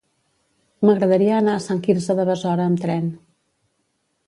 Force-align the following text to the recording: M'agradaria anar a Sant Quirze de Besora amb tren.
M'agradaria 0.89 1.35
anar 1.41 1.53
a 1.59 1.63
Sant 1.67 1.83
Quirze 1.89 2.17
de 2.21 2.27
Besora 2.33 2.67
amb 2.73 2.85
tren. 2.87 3.15